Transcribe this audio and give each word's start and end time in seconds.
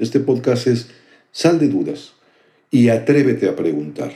Este 0.00 0.18
podcast 0.18 0.66
es 0.66 0.90
Sal 1.30 1.58
de 1.58 1.68
dudas 1.68 2.14
y 2.70 2.88
atrévete 2.88 3.46
a 3.50 3.54
preguntar. 3.54 4.10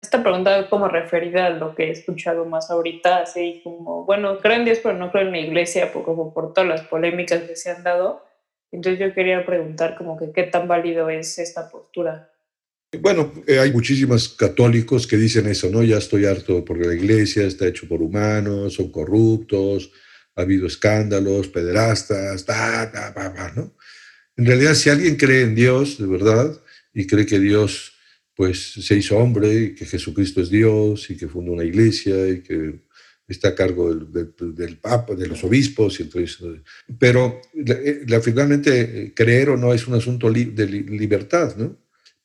Esta 0.00 0.22
pregunta 0.22 0.70
como 0.70 0.86
referida 0.86 1.46
a 1.46 1.50
lo 1.50 1.74
que 1.74 1.88
he 1.88 1.90
escuchado 1.90 2.44
más 2.44 2.70
ahorita, 2.70 3.22
así 3.22 3.60
como, 3.64 4.04
bueno, 4.04 4.38
creo 4.38 4.54
en 4.54 4.64
Dios, 4.64 4.78
pero 4.80 4.96
no 4.96 5.10
creo 5.10 5.26
en 5.26 5.32
la 5.32 5.40
iglesia, 5.40 5.92
por, 5.92 6.04
como 6.04 6.32
por 6.32 6.54
todas 6.54 6.70
las 6.70 6.82
polémicas 6.82 7.42
que 7.42 7.56
se 7.56 7.68
han 7.68 7.82
dado. 7.82 8.24
Entonces 8.70 9.00
yo 9.00 9.12
quería 9.12 9.44
preguntar 9.44 9.96
como 9.98 10.16
que 10.16 10.30
qué 10.30 10.44
tan 10.44 10.68
válido 10.68 11.10
es 11.10 11.36
esta 11.40 11.68
postura. 11.68 12.30
Bueno, 13.00 13.32
eh, 13.48 13.58
hay 13.58 13.72
muchísimos 13.72 14.28
católicos 14.28 15.08
que 15.08 15.16
dicen 15.16 15.48
eso, 15.48 15.68
¿no? 15.68 15.82
Ya 15.82 15.98
estoy 15.98 16.26
harto 16.26 16.64
porque 16.64 16.86
la 16.86 16.94
iglesia 16.94 17.42
está 17.42 17.66
hecho 17.66 17.88
por 17.88 18.00
humanos, 18.00 18.74
son 18.74 18.92
corruptos, 18.92 19.90
ha 20.36 20.42
habido 20.42 20.68
escándalos, 20.68 21.48
pederastas, 21.48 22.44
ta, 22.44 22.88
ta, 22.92 23.12
ta, 23.12 23.52
¿no? 23.56 23.72
En 24.38 24.46
realidad, 24.46 24.74
si 24.74 24.88
alguien 24.88 25.16
cree 25.16 25.42
en 25.42 25.56
Dios, 25.56 25.98
de 25.98 26.06
verdad, 26.06 26.58
y 26.94 27.06
cree 27.06 27.26
que 27.26 27.40
Dios 27.40 27.92
pues 28.36 28.72
se 28.72 28.94
hizo 28.94 29.18
hombre 29.18 29.52
y 29.52 29.74
que 29.74 29.84
Jesucristo 29.84 30.40
es 30.40 30.48
Dios 30.48 31.10
y 31.10 31.16
que 31.16 31.26
fundó 31.26 31.50
una 31.50 31.64
iglesia 31.64 32.28
y 32.28 32.40
que 32.40 32.82
está 33.26 33.48
a 33.48 33.54
cargo 33.56 33.92
del, 33.92 34.78
Papa, 34.78 35.16
de 35.16 35.26
los 35.26 35.42
obispos. 35.42 35.98
Y 35.98 36.04
entonces, 36.04 36.38
pero 37.00 37.40
la, 38.06 38.20
finalmente 38.20 39.12
creer 39.14 39.50
o 39.50 39.56
no 39.56 39.74
es 39.74 39.88
un 39.88 39.94
asunto 39.94 40.30
de 40.30 40.66
libertad, 40.66 41.56
¿no? 41.56 41.76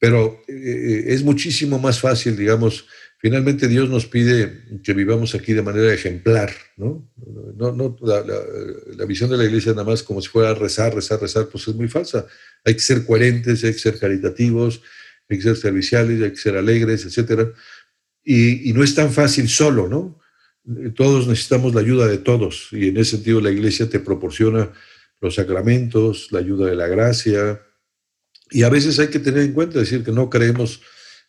Pero 0.03 0.43
eh, 0.49 1.05
es 1.07 1.23
muchísimo 1.23 1.79
más 1.79 2.01
fácil, 2.01 2.35
digamos, 2.35 2.85
finalmente 3.19 3.69
Dios 3.69 3.89
nos 3.89 4.05
pide 4.05 4.65
que 4.83 4.91
vivamos 4.91 5.33
aquí 5.33 5.53
de 5.53 5.61
manera 5.61 5.93
ejemplar, 5.93 6.51
¿no? 6.75 7.09
no, 7.55 7.71
no 7.71 7.95
la, 8.01 8.21
la, 8.97 9.05
visión 9.05 9.29
de 9.29 9.37
la 9.37 9.45
iglesia 9.45 9.71
nada 9.71 9.85
más 9.85 10.03
como 10.03 10.21
si 10.21 10.27
fuera 10.27 10.53
rezar, 10.55 10.93
rezar, 10.93 11.21
rezar, 11.21 11.47
pues 11.47 11.65
es 11.69 11.75
muy 11.75 11.87
falsa. 11.87 12.27
Hay 12.65 12.73
que 12.73 12.81
ser 12.81 13.05
coherentes, 13.05 13.63
hay 13.63 13.71
que 13.71 13.79
ser 13.79 13.97
caritativos, 13.97 14.81
hay 15.29 15.37
que 15.37 15.43
ser 15.43 15.55
serviciales, 15.55 16.21
hay 16.21 16.31
que 16.31 16.35
ser 16.35 16.57
alegres, 16.57 17.05
etc. 17.05 17.53
Y, 18.25 18.69
y 18.69 18.73
no 18.73 18.83
es 18.83 18.93
tan 18.95 19.09
fácil 19.09 19.47
solo, 19.47 19.87
¿no? 19.87 20.19
Todos 20.95 21.29
necesitamos 21.29 21.73
la 21.73 21.79
ayuda 21.79 22.07
de 22.09 22.17
todos 22.17 22.67
y 22.73 22.89
en 22.89 22.97
ese 22.97 23.11
sentido 23.11 23.39
la 23.39 23.51
iglesia 23.51 23.89
te 23.89 24.01
proporciona 24.01 24.69
los 25.21 25.35
sacramentos, 25.35 26.27
la 26.31 26.39
ayuda 26.39 26.69
de 26.69 26.75
la 26.75 26.87
gracia, 26.87 27.61
y 28.53 28.63
a 28.63 28.69
veces 28.69 28.99
hay 28.99 29.07
que 29.07 29.19
tener 29.19 29.41
en 29.41 29.53
cuenta, 29.53 29.79
decir 29.79 30.03
que 30.03 30.11
no 30.11 30.29
creemos 30.29 30.81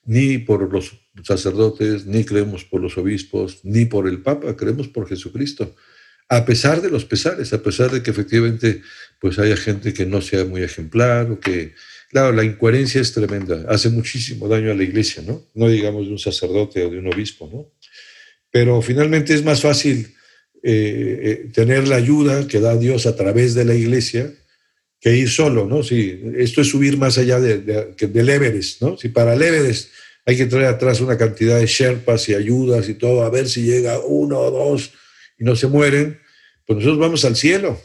ni 0.04 0.38
por 0.38 0.70
los 0.72 0.92
sacerdotes, 1.22 2.06
ni 2.06 2.24
creemos 2.24 2.64
por 2.64 2.80
los 2.80 2.98
obispos, 2.98 3.60
ni 3.64 3.86
por 3.86 4.06
el 4.06 4.20
Papa, 4.20 4.54
creemos 4.56 4.88
por 4.88 5.08
Jesucristo. 5.08 5.74
A 6.28 6.44
pesar 6.44 6.82
de 6.82 6.90
los 6.90 7.04
pesares, 7.04 7.52
a 7.52 7.62
pesar 7.62 7.90
de 7.90 8.02
que 8.02 8.10
efectivamente 8.10 8.82
pues 9.20 9.38
haya 9.38 9.56
gente 9.56 9.94
que 9.94 10.04
no 10.04 10.20
sea 10.20 10.44
muy 10.44 10.62
ejemplar 10.62 11.30
o 11.30 11.40
que, 11.40 11.74
claro, 12.10 12.32
la 12.32 12.44
incoherencia 12.44 13.00
es 13.00 13.12
tremenda, 13.12 13.64
hace 13.68 13.88
muchísimo 13.88 14.48
daño 14.48 14.70
a 14.70 14.74
la 14.74 14.82
iglesia, 14.82 15.22
¿no? 15.26 15.46
No 15.54 15.68
digamos 15.68 16.06
de 16.06 16.12
un 16.12 16.18
sacerdote 16.18 16.84
o 16.84 16.90
de 16.90 16.98
un 16.98 17.12
obispo, 17.12 17.48
¿no? 17.50 17.72
Pero 18.50 18.80
finalmente 18.82 19.34
es 19.34 19.42
más 19.42 19.62
fácil 19.62 20.14
eh, 20.62 21.20
eh, 21.22 21.50
tener 21.52 21.88
la 21.88 21.96
ayuda 21.96 22.46
que 22.46 22.60
da 22.60 22.76
Dios 22.76 23.06
a 23.06 23.16
través 23.16 23.54
de 23.54 23.64
la 23.64 23.74
iglesia 23.74 24.32
que 25.04 25.14
ir 25.14 25.28
solo, 25.28 25.66
¿no? 25.66 25.82
Si 25.82 26.18
esto 26.38 26.62
es 26.62 26.70
subir 26.70 26.96
más 26.96 27.18
allá 27.18 27.38
de, 27.38 27.58
de, 27.58 28.74
¿no? 28.80 28.96
Si 28.96 29.10
para 29.10 29.34
el 29.34 29.74
hay 30.24 30.34
que 30.34 30.46
traer 30.46 30.64
atrás 30.64 31.02
una 31.02 31.18
cantidad 31.18 31.58
de 31.58 31.66
sherpas 31.66 32.26
y 32.30 32.34
ayudas 32.34 32.88
y 32.88 32.94
todo, 32.94 33.22
a 33.22 33.28
ver 33.28 33.46
si 33.46 33.64
llega 33.64 33.98
uno 33.98 34.38
o 34.38 34.50
dos 34.50 34.92
y 35.38 35.44
no 35.44 35.56
se 35.56 35.66
mueren, 35.66 36.18
pues 36.66 36.78
nosotros 36.78 36.98
vamos 36.98 37.22
al 37.26 37.36
cielo. 37.36 37.78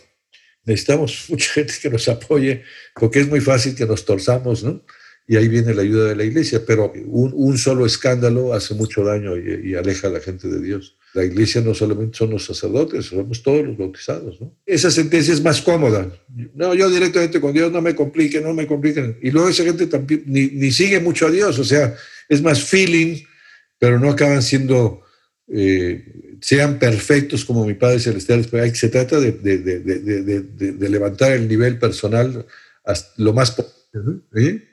Necesitamos 0.63 1.25
mucha 1.29 1.51
gente 1.51 1.73
que 1.81 1.89
nos 1.89 2.07
apoye, 2.07 2.63
porque 2.95 3.19
es 3.19 3.27
muy 3.27 3.41
fácil 3.41 3.75
que 3.75 3.85
nos 3.85 4.05
torzamos, 4.05 4.63
¿no? 4.63 4.81
Y 5.29 5.37
ahí 5.37 5.47
viene 5.47 5.75
la 5.75 5.83
ayuda 5.83 6.07
de 6.07 6.15
la 6.15 6.23
iglesia, 6.23 6.63
pero 6.65 6.91
un, 7.05 7.55
solo 7.59 7.85
escándalo 7.85 8.51
hace 8.51 8.73
mucho 8.73 9.03
daño 9.03 9.37
y, 9.37 9.75
aleja 9.75 10.07
a 10.07 10.09
la 10.09 10.21
gente 10.21 10.47
de 10.47 10.59
Dios. 10.59 10.97
La 11.13 11.23
iglesia 11.23 11.61
no 11.61 11.75
solamente 11.75 12.17
son 12.17 12.31
los 12.31 12.45
sacerdotes, 12.45 13.05
somos 13.05 13.43
todos 13.43 13.63
los 13.63 13.77
bautizados. 13.77 14.39
Esa 14.65 14.89
sentencia 14.89 15.31
es 15.31 15.43
más 15.43 15.61
cómoda. 15.61 16.11
No, 16.55 16.73
yo 16.73 16.89
directamente 16.89 17.39
con 17.39 17.53
Dios 17.53 17.71
no 17.71 17.79
me 17.79 17.93
complique, 17.93 18.41
no 18.41 18.55
me 18.55 18.65
compliquen. 18.65 19.19
Y 19.21 19.29
luego 19.29 19.49
esa 19.49 19.63
gente 19.63 19.85
también 19.85 20.23
ni, 20.25 20.47
ni 20.47 20.71
sigue 20.71 20.99
mucho 20.99 21.27
a 21.27 21.29
Dios, 21.31 21.59
o 21.59 21.63
sea, 21.63 21.95
es 22.27 22.41
más 22.41 22.63
feeling, 22.63 23.17
pero 23.77 23.99
no 23.99 24.09
acaban 24.09 24.41
siendo, 24.41 25.03
eh, 25.47 26.37
sean 26.41 26.79
perfectos 26.79 27.45
como 27.45 27.67
mi 27.67 27.75
Padre 27.75 27.99
Celestial. 27.99 28.49
Se 28.73 28.89
trata 28.89 29.19
de, 29.19 29.33
de, 29.33 29.59
de, 29.59 30.71
de 30.73 30.89
levantar 30.89 31.33
el 31.33 31.47
nivel 31.47 31.77
personal 31.77 32.47
hasta 32.83 33.13
lo 33.17 33.31
más 33.33 33.51
posible. 33.51 34.68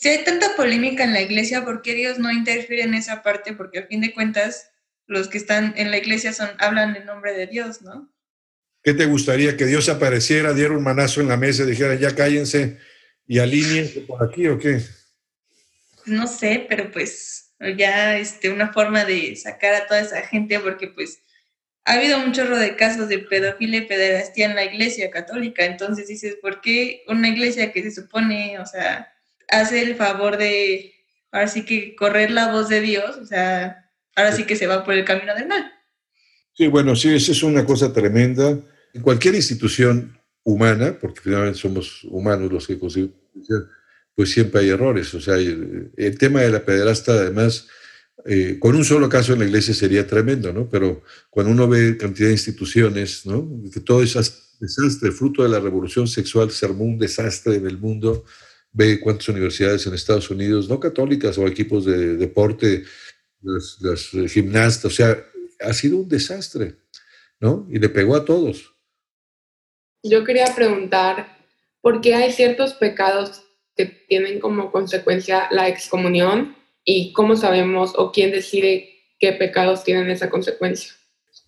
Si 0.00 0.08
hay 0.08 0.24
tanta 0.24 0.56
polémica 0.56 1.04
en 1.04 1.12
la 1.12 1.20
iglesia, 1.20 1.62
¿por 1.62 1.82
qué 1.82 1.94
Dios 1.94 2.18
no 2.18 2.32
interfiere 2.32 2.84
en 2.84 2.94
esa 2.94 3.22
parte? 3.22 3.52
Porque 3.52 3.80
a 3.80 3.86
fin 3.86 4.00
de 4.00 4.14
cuentas 4.14 4.70
los 5.06 5.28
que 5.28 5.36
están 5.36 5.74
en 5.76 5.90
la 5.90 5.98
iglesia 5.98 6.32
son, 6.32 6.48
hablan 6.56 6.96
en 6.96 7.04
nombre 7.04 7.34
de 7.34 7.46
Dios, 7.46 7.82
¿no? 7.82 8.10
¿Qué 8.82 8.94
te 8.94 9.04
gustaría? 9.04 9.58
¿Que 9.58 9.66
Dios 9.66 9.90
apareciera, 9.90 10.54
diera 10.54 10.72
un 10.72 10.82
manazo 10.82 11.20
en 11.20 11.28
la 11.28 11.36
mesa 11.36 11.64
y 11.64 11.66
dijera, 11.66 11.96
ya 11.96 12.14
cállense 12.14 12.78
y 13.26 13.40
alínense 13.40 14.00
por 14.00 14.26
aquí 14.26 14.48
o 14.48 14.58
qué? 14.58 14.80
No 16.06 16.26
sé, 16.26 16.64
pero 16.66 16.90
pues 16.90 17.52
ya 17.76 18.16
este, 18.16 18.48
una 18.48 18.72
forma 18.72 19.04
de 19.04 19.36
sacar 19.36 19.74
a 19.74 19.86
toda 19.86 20.00
esa 20.00 20.22
gente, 20.22 20.60
porque 20.60 20.88
pues 20.88 21.18
ha 21.84 21.92
habido 21.92 22.18
un 22.24 22.32
chorro 22.32 22.56
de 22.56 22.74
casos 22.74 23.10
de 23.10 23.18
pedofilia 23.18 23.80
y 23.80 23.86
pederastía 23.86 24.46
en 24.46 24.54
la 24.54 24.64
iglesia 24.64 25.10
católica, 25.10 25.66
entonces 25.66 26.08
dices, 26.08 26.36
¿por 26.40 26.62
qué 26.62 27.04
una 27.06 27.28
iglesia 27.28 27.70
que 27.70 27.82
se 27.82 27.90
supone, 27.90 28.58
o 28.60 28.64
sea, 28.64 29.12
hace 29.50 29.82
el 29.82 29.96
favor 29.96 30.36
de, 30.36 30.94
ahora 31.32 31.48
sí 31.48 31.64
que 31.64 31.94
correr 31.94 32.30
la 32.30 32.52
voz 32.52 32.68
de 32.68 32.80
Dios, 32.80 33.16
o 33.16 33.26
sea, 33.26 33.90
ahora 34.16 34.32
sí 34.32 34.44
que 34.44 34.56
se 34.56 34.66
va 34.66 34.84
por 34.84 34.94
el 34.94 35.04
camino 35.04 35.34
del 35.34 35.48
mal. 35.48 35.72
Sí, 36.54 36.66
bueno, 36.68 36.96
sí, 36.96 37.14
eso 37.14 37.32
es 37.32 37.42
una 37.42 37.64
cosa 37.64 37.92
tremenda. 37.92 38.58
En 38.92 39.02
cualquier 39.02 39.34
institución 39.34 40.18
humana, 40.42 40.98
porque 41.00 41.20
finalmente 41.20 41.58
somos 41.58 42.04
humanos 42.04 42.52
los 42.52 42.66
que 42.66 42.78
consiguen, 42.78 43.14
pues 44.14 44.32
siempre 44.32 44.60
hay 44.60 44.68
errores. 44.70 45.14
O 45.14 45.20
sea, 45.20 45.36
el, 45.36 46.18
tema 46.18 46.40
de 46.40 46.50
la 46.50 46.64
pederasta, 46.64 47.12
además, 47.12 47.68
eh, 48.26 48.58
con 48.58 48.74
un 48.74 48.84
solo 48.84 49.08
caso 49.08 49.32
en 49.32 49.38
la 49.38 49.46
iglesia 49.46 49.72
sería 49.72 50.06
tremendo, 50.06 50.52
¿no? 50.52 50.68
Pero 50.68 51.02
cuando 51.30 51.52
uno 51.52 51.68
ve 51.68 51.96
cantidad 51.96 52.28
de 52.28 52.34
instituciones, 52.34 53.24
¿no? 53.24 53.48
Que 53.72 53.80
todo 53.80 54.02
es 54.02 54.14
desastre, 54.60 55.12
fruto 55.12 55.42
de 55.42 55.48
la 55.48 55.60
revolución 55.60 56.06
sexual, 56.06 56.50
se 56.50 56.66
armó 56.66 56.84
un 56.84 56.98
desastre 56.98 57.56
en 57.56 57.66
el 57.66 57.78
mundo. 57.78 58.24
Ve 58.72 59.00
cuántas 59.00 59.28
universidades 59.28 59.86
en 59.86 59.94
Estados 59.94 60.30
Unidos, 60.30 60.68
no 60.68 60.78
católicas 60.78 61.36
o 61.38 61.46
equipos 61.46 61.84
de 61.84 62.16
deporte, 62.16 62.84
los, 63.42 64.10
gimnastas, 64.28 64.84
o 64.84 64.94
sea, 64.94 65.26
ha 65.60 65.72
sido 65.72 65.98
un 65.98 66.08
desastre, 66.08 66.76
¿no? 67.40 67.66
Y 67.70 67.78
le 67.78 67.88
pegó 67.88 68.16
a 68.16 68.24
todos. 68.24 68.74
Yo 70.02 70.24
quería 70.24 70.54
preguntar, 70.54 71.38
¿por 71.80 72.00
qué 72.00 72.14
hay 72.14 72.32
ciertos 72.32 72.74
pecados 72.74 73.42
que 73.76 73.86
tienen 73.86 74.40
como 74.40 74.70
consecuencia 74.72 75.48
la 75.50 75.68
excomunión 75.68 76.56
y 76.84 77.12
cómo 77.12 77.36
sabemos 77.36 77.92
o 77.96 78.12
quién 78.12 78.30
decide 78.30 78.88
qué 79.18 79.32
pecados 79.32 79.84
tienen 79.84 80.10
esa 80.10 80.30
consecuencia? 80.30 80.92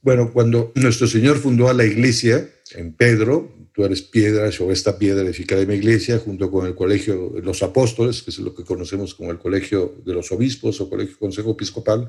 Bueno, 0.03 0.33
cuando 0.33 0.73
nuestro 0.75 1.07
Señor 1.07 1.39
fundó 1.39 1.69
a 1.69 1.75
la 1.75 1.85
iglesia 1.85 2.49
en 2.75 2.95
Pedro, 2.95 3.55
tú 3.73 3.85
eres 3.85 4.03
piedra, 4.03 4.51
o 4.61 4.73
esta 4.73 4.99
piedra 4.99 5.23
edificada 5.23 5.61
de 5.61 5.67
mi 5.67 5.75
iglesia, 5.75 6.19
junto 6.19 6.51
con 6.51 6.67
el 6.67 6.75
colegio 6.75 7.31
de 7.35 7.43
los 7.43 7.63
apóstoles, 7.63 8.23
que 8.23 8.31
es 8.31 8.39
lo 8.39 8.55
que 8.55 8.65
conocemos 8.65 9.15
como 9.15 9.31
el 9.31 9.39
colegio 9.39 10.03
de 10.05 10.13
los 10.13 10.31
obispos 10.31 10.81
o 10.81 10.91
colegio 10.91 11.19
consejo 11.19 11.53
episcopal, 11.53 12.09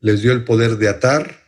les 0.00 0.22
dio 0.22 0.32
el 0.32 0.44
poder 0.44 0.76
de 0.76 0.88
atar 0.88 1.42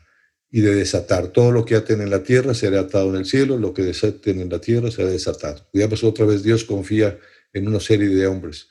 y 0.51 0.61
de 0.61 0.75
desatar. 0.75 1.29
Todo 1.29 1.53
lo 1.53 1.65
que 1.65 1.77
aten 1.77 2.01
en 2.01 2.11
la 2.11 2.25
tierra 2.25 2.55
será 2.55 2.81
atado 2.81 3.11
en 3.11 3.17
el 3.17 3.25
cielo, 3.25 3.57
lo 3.57 3.73
que 3.73 3.83
desaten 3.83 4.41
en 4.41 4.49
la 4.49 4.61
tierra 4.61 4.91
será 4.91 5.09
desatado. 5.09 5.69
Digamos, 5.73 6.03
otra 6.03 6.27
vez 6.27 6.43
Dios 6.43 6.65
confía 6.65 7.19
en 7.53 7.69
una 7.69 7.79
serie 7.79 8.09
de 8.09 8.27
hombres. 8.27 8.69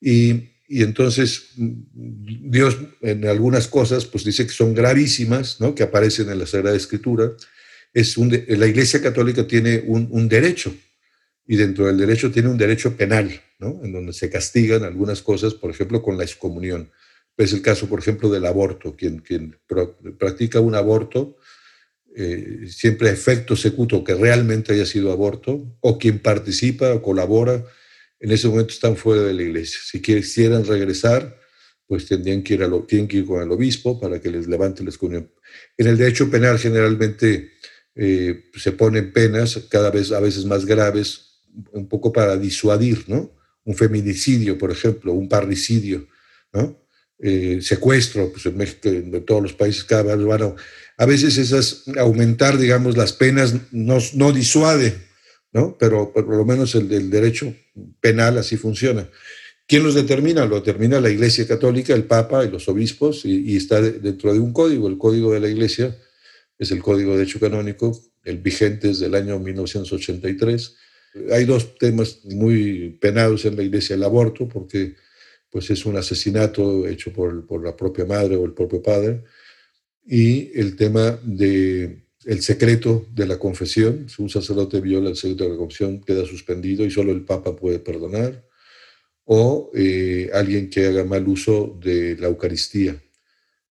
Y, 0.00 0.50
y, 0.66 0.82
entonces 0.82 1.50
Dios 1.56 2.78
en 3.02 3.26
algunas 3.26 3.68
cosas 3.68 4.06
pues 4.06 4.24
dice 4.24 4.46
que 4.46 4.52
son 4.52 4.72
gravísimas, 4.72 5.60
¿no? 5.60 5.74
que 5.74 5.82
aparecen 5.82 6.30
en 6.30 6.38
la 6.38 6.46
Sagrada 6.46 6.76
Escritura, 6.76 7.32
es 7.92 8.16
un, 8.16 8.30
la 8.48 8.66
Iglesia 8.66 9.02
Católica 9.02 9.46
tiene 9.46 9.82
un, 9.86 10.08
un, 10.10 10.28
derecho 10.28 10.74
y 11.46 11.56
dentro 11.56 11.86
del 11.86 11.98
derecho 11.98 12.30
tiene 12.30 12.48
un 12.48 12.58
derecho 12.58 12.96
penal, 12.96 13.40
¿no? 13.58 13.80
en 13.82 13.92
donde 13.92 14.12
se 14.12 14.30
castigan 14.30 14.84
algunas 14.84 15.22
cosas, 15.22 15.54
por 15.54 15.70
ejemplo, 15.70 16.02
con 16.02 16.16
la 16.16 16.24
excomunión. 16.24 16.90
Es 17.36 17.52
el 17.54 17.62
caso, 17.62 17.88
por 17.88 18.00
ejemplo, 18.00 18.28
del 18.28 18.44
aborto. 18.44 18.94
Quien, 18.94 19.20
quien 19.20 19.56
practica 20.18 20.60
un 20.60 20.74
aborto, 20.74 21.38
eh, 22.14 22.66
siempre 22.68 23.08
efecto 23.08 23.56
secuto 23.56 24.04
que 24.04 24.14
realmente 24.14 24.74
haya 24.74 24.84
sido 24.84 25.10
aborto, 25.10 25.76
o 25.80 25.98
quien 25.98 26.18
participa 26.18 26.92
o 26.92 27.00
colabora, 27.00 27.64
en 28.20 28.30
ese 28.30 28.46
momento 28.48 28.74
están 28.74 28.94
fuera 28.94 29.22
de 29.22 29.32
la 29.32 29.42
iglesia. 29.42 29.78
Si 29.82 30.02
quisieran 30.02 30.66
regresar, 30.66 31.40
pues 31.86 32.06
tendrían 32.06 32.42
que 32.42 32.54
ir, 32.54 32.62
a 32.62 32.70
tienen 32.86 33.08
que 33.08 33.16
ir 33.16 33.26
con 33.26 33.42
el 33.42 33.50
obispo 33.50 33.98
para 33.98 34.20
que 34.20 34.30
les 34.30 34.46
levante 34.46 34.84
la 34.84 34.90
excomunión. 34.90 35.32
En 35.78 35.86
el 35.86 35.96
derecho 35.96 36.30
penal 36.30 36.58
generalmente 36.58 37.52
eh, 37.94 38.44
se 38.54 38.72
ponen 38.72 39.12
penas 39.12 39.58
cada 39.68 39.90
vez 39.90 40.12
a 40.12 40.20
veces 40.20 40.44
más 40.44 40.64
graves 40.64 41.40
un 41.72 41.88
poco 41.88 42.12
para 42.12 42.36
disuadir, 42.36 43.04
¿no? 43.08 43.32
Un 43.64 43.74
feminicidio, 43.74 44.56
por 44.56 44.70
ejemplo, 44.70 45.12
un 45.12 45.28
parricidio, 45.28 46.06
¿no? 46.52 46.80
Eh, 47.18 47.58
secuestro, 47.60 48.32
pues 48.32 48.46
en 48.46 48.56
México, 48.56 48.88
en 48.88 49.24
todos 49.26 49.42
los 49.42 49.52
países 49.52 49.84
cada 49.84 50.14
vez 50.14 50.24
van 50.24 50.42
a, 50.42 50.54
a 50.96 51.06
veces 51.06 51.36
esas, 51.36 51.82
aumentar, 51.98 52.56
digamos, 52.56 52.96
las 52.96 53.12
penas 53.12 53.54
no, 53.72 53.98
no 54.14 54.32
disuade, 54.32 54.94
¿no? 55.52 55.76
Pero, 55.78 56.12
por 56.12 56.26
lo 56.28 56.44
menos 56.44 56.74
el, 56.74 57.10
derecho 57.10 57.54
penal 58.00 58.38
así 58.38 58.56
funciona. 58.56 59.08
¿Quién 59.66 59.82
los 59.82 59.94
determina? 59.94 60.46
Lo 60.46 60.56
determina 60.56 61.00
la 61.00 61.10
Iglesia 61.10 61.46
Católica, 61.46 61.94
el 61.94 62.04
Papa 62.04 62.44
y 62.44 62.50
los 62.50 62.68
obispos, 62.68 63.24
y, 63.24 63.52
y, 63.52 63.56
está 63.56 63.80
dentro 63.80 64.32
de 64.32 64.40
un 64.40 64.52
código. 64.52 64.88
El 64.88 64.98
código 64.98 65.32
de 65.32 65.40
la 65.40 65.48
Iglesia 65.48 65.96
es 66.60 66.70
el 66.70 66.80
Código 66.80 67.16
de 67.16 67.24
Hecho 67.24 67.40
Canónico, 67.40 67.98
el 68.22 68.38
vigente 68.38 68.90
es 68.90 69.00
del 69.00 69.14
año 69.14 69.38
1983. 69.38 70.76
Hay 71.32 71.44
dos 71.44 71.76
temas 71.76 72.20
muy 72.24 72.98
penados 73.00 73.44
en 73.46 73.56
la 73.56 73.62
Iglesia, 73.62 73.96
el 73.96 74.04
aborto, 74.04 74.46
porque 74.46 74.94
pues, 75.50 75.70
es 75.70 75.84
un 75.86 75.96
asesinato 75.96 76.86
hecho 76.86 77.12
por, 77.12 77.46
por 77.46 77.64
la 77.64 77.74
propia 77.74 78.04
madre 78.04 78.36
o 78.36 78.44
el 78.44 78.52
propio 78.52 78.80
padre, 78.80 79.24
y 80.06 80.56
el 80.58 80.76
tema 80.76 81.18
de 81.24 82.04
el 82.26 82.42
secreto 82.42 83.06
de 83.12 83.26
la 83.26 83.38
confesión. 83.38 84.06
Si 84.08 84.22
un 84.22 84.28
sacerdote 84.28 84.80
viola 84.80 85.08
el 85.08 85.16
secreto 85.16 85.44
de 85.44 85.50
la 85.50 85.56
confesión, 85.56 86.00
queda 86.02 86.26
suspendido 86.26 86.84
y 86.84 86.90
solo 86.90 87.10
el 87.10 87.24
Papa 87.24 87.56
puede 87.56 87.78
perdonar 87.78 88.44
o 89.32 89.70
eh, 89.74 90.28
alguien 90.34 90.68
que 90.68 90.86
haga 90.86 91.04
mal 91.04 91.26
uso 91.28 91.78
de 91.80 92.16
la 92.16 92.26
Eucaristía, 92.26 93.00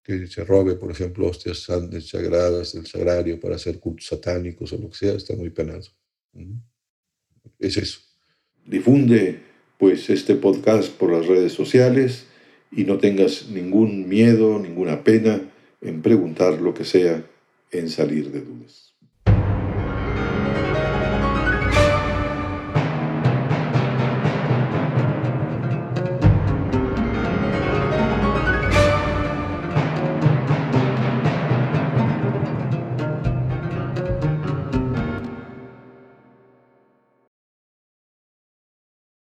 que 0.10 0.26
se 0.26 0.44
robe, 0.44 0.74
por 0.74 0.90
ejemplo, 0.90 1.28
hostias 1.28 1.60
sagradas 1.60 2.74
del 2.74 2.88
sagrario 2.88 3.40
para 3.40 3.58
hacer 3.58 3.80
cultos 3.80 4.08
satánicos 4.08 4.74
o 4.74 4.78
lo 4.78 4.90
que 4.90 4.98
sea, 4.98 5.14
está 5.14 5.36
muy 5.36 5.52
penado. 5.52 5.84
Es 7.60 7.78
eso. 7.78 8.00
Difunde 8.66 9.40
pues 9.78 10.10
este 10.10 10.34
podcast 10.34 10.92
por 10.92 11.12
las 11.12 11.28
redes 11.28 11.54
sociales 11.54 12.26
y 12.72 12.86
no 12.86 12.98
tengas 12.98 13.50
ningún 13.50 14.10
miedo, 14.10 14.58
ninguna 14.58 15.04
pena 15.04 15.42
en 15.80 16.02
preguntar 16.02 16.60
lo 16.60 16.74
que 16.74 16.86
sea, 16.86 17.24
en 17.72 17.88
salir 17.88 18.32
de 18.32 18.42
dudas. 18.42 18.89